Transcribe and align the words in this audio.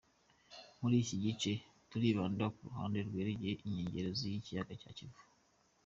Muri 0.79 0.95
iki 1.03 1.15
gice, 1.23 1.51
turibanda 1.89 2.43
ku 2.53 2.59
ruhande 2.67 2.97
rwegereye 3.07 3.53
inkengero 3.67 4.09
z’ikiyaga 4.19 4.73
cya 4.81 4.91
Kivu. 4.97 5.21